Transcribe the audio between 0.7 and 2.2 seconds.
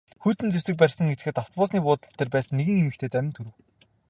барьсан этгээд автобусны буудал